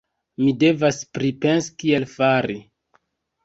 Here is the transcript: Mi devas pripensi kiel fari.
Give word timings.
Mi 0.43 0.47
devas 0.63 1.03
pripensi 1.19 1.77
kiel 1.85 2.11
fari. 2.17 2.61